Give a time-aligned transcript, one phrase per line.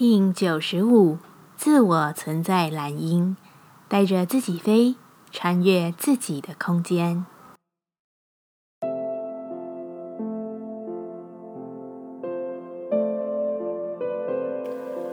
[0.00, 1.18] King 九十五，
[1.56, 3.36] 自我存在蓝鹰，
[3.86, 4.94] 带着自己飞，
[5.30, 7.26] 穿越自己的空间。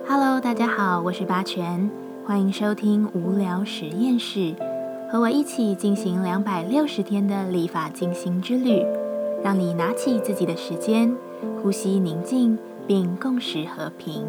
[0.07, 1.91] Hello，大家好，我是八全，
[2.25, 4.55] 欢迎收听无聊实验室，
[5.11, 8.85] 和我一起进行两百六十天的立法进行之旅，
[9.43, 11.13] 让你拿起自己的时间，
[11.61, 12.57] 呼吸宁静，
[12.87, 14.25] 并共识和平。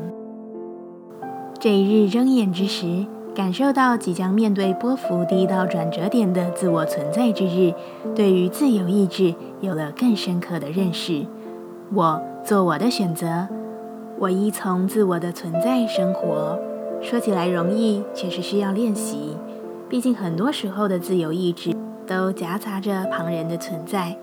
[1.61, 3.05] 这一日睁眼之时，
[3.35, 7.75] 感受到即将面对波幅第一道转折点的自我存在之日，
[8.15, 11.27] 对于自由意志有了更深刻的认识。
[11.93, 13.49] 我做我的选择，
[14.21, 16.57] 我依从自我的存在生活。
[17.03, 19.37] 说起来容易，却是需要练习。
[19.89, 21.75] 毕竟很多时候的自由意志
[22.07, 24.17] 都夹杂着旁人的存在。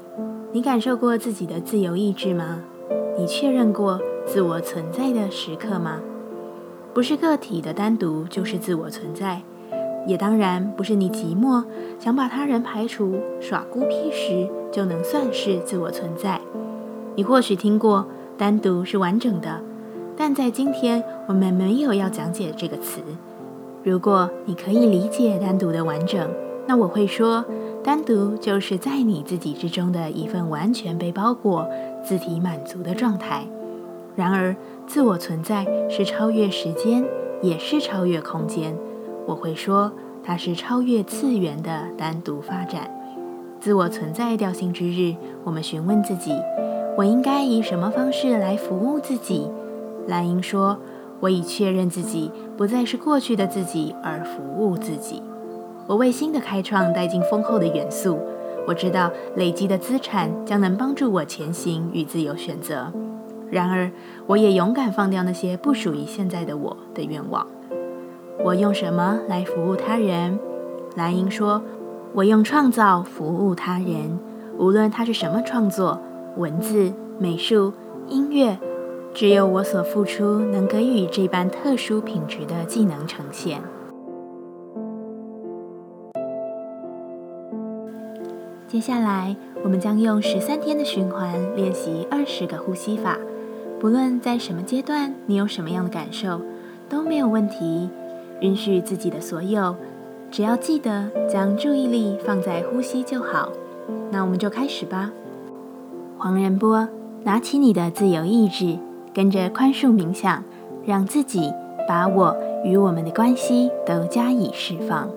[0.54, 2.62] 你感受过自己的自由意志吗？
[3.17, 5.99] 你确认过自我存在的时刻吗？
[6.95, 9.41] 不是个体的单独就是自我存在，
[10.07, 11.62] 也当然不是你寂寞
[11.99, 16.40] 想把他人排除、耍孤僻时就能算是自我存在。
[17.15, 18.07] 你或许听过
[18.40, 19.62] “单独是完整的”，
[20.15, 23.02] 但在今天我们没有要讲解这个词。
[23.84, 26.30] 如果你可以理解单独的完整，
[26.65, 27.43] 那我会说，
[27.84, 31.68] 单独就是在你自己之中的一份完全被包裹、
[32.02, 33.46] 自体满足的状态。
[34.15, 34.55] 然而，
[34.87, 37.03] 自我存在是超越时间，
[37.41, 38.75] 也是超越空间。
[39.25, 39.91] 我会说，
[40.23, 42.89] 它是超越次元的单独发展。
[43.59, 46.31] 自我存在调性之日，我们询问自己：
[46.97, 49.49] 我应该以什么方式来服务自己？
[50.07, 50.77] 蓝英说
[51.19, 55.21] ：“我已确认自己不再是过去的自己，而服务自己。
[55.87, 58.19] 我为新的开创带进丰厚的元素。
[58.67, 62.91] 我知道累积的资产将能帮助我前行与自由选择。”
[63.51, 63.91] 然而，
[64.28, 67.46] 我也勇敢放掉那些不属于现在的我的愿望。
[68.44, 70.38] 我用什么来服务他人？
[70.96, 71.62] 蓝英说
[72.13, 74.19] ：“我用创造服务他人，
[74.58, 76.00] 无论它是什么创作，
[76.38, 77.74] 文字、美术、
[78.08, 78.58] 音乐，
[79.14, 83.62] 只有我所付出能给予这般特殊品质的技能呈现。”
[88.68, 93.18] 接下来，我们将用十三天的循环练习二十个呼吸法。
[93.80, 96.41] 不论在什么阶段，你有什么样的感受，
[96.90, 97.90] 都没有问题。
[98.41, 99.75] 允许自己的所有，
[100.31, 103.50] 只要记得将注意力放在呼吸就好。
[104.12, 105.12] 那我们就开始吧。
[106.18, 106.88] 黄仁波，
[107.24, 108.78] 拿起你的自由意志，
[109.13, 110.44] 跟着宽恕冥想，
[110.86, 111.52] 让自己
[111.88, 115.09] 把我与我们的关系都加以释放，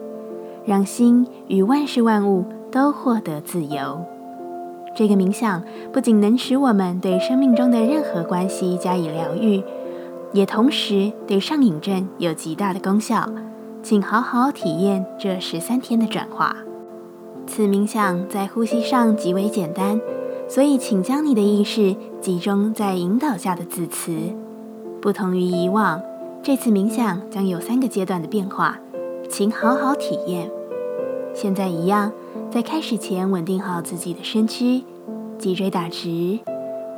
[0.66, 4.04] 让心与万事万物都获得自由。
[4.98, 9.62] 这个冥想不仅能使我们对生命中的任何关系加以疗愈，
[10.32, 13.25] 也同时对上瘾症有极大的功效。
[13.81, 16.56] 请好好体验这十三天的转化。
[17.47, 20.00] 此冥想在呼吸上极为简单，
[20.48, 24.19] 所以请将你的意识集中在引导下的字词。
[25.00, 26.03] 不同于以往，
[26.42, 28.81] 这次冥想将有三个阶段的变化，
[29.31, 30.50] 请好好体验。
[31.32, 32.10] 现在一样。
[32.50, 34.82] 在开始前，稳定好自己的身躯，
[35.38, 36.38] 脊椎打直，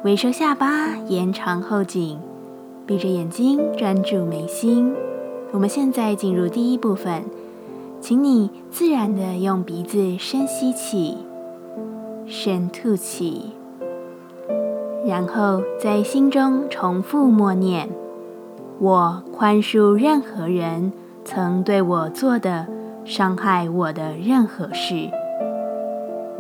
[0.05, 2.21] 微收下巴，延长后颈，
[2.87, 4.94] 闭着眼睛专注眉心。
[5.50, 7.25] 我们现在进入第一部分，
[8.00, 11.19] 请你自然的用鼻子深吸气，
[12.28, 13.50] 深吐气，
[15.05, 17.89] 然后在心中重复默念
[18.78, 20.93] ：“我宽恕任何人
[21.25, 22.69] 曾对我做的
[23.05, 25.10] 伤害我的任何事。”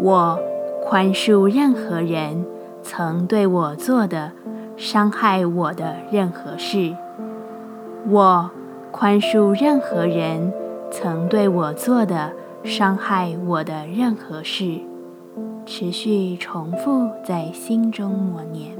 [0.00, 0.38] 我
[0.82, 2.44] 宽恕任何人
[2.82, 4.32] 曾对我做的
[4.76, 6.96] 伤害我的任何事。
[8.08, 8.50] 我
[8.90, 10.52] 宽恕任何人
[10.90, 12.32] 曾对我做的
[12.64, 14.80] 伤害我的任何事。
[15.66, 18.79] 持续重复在心中默念。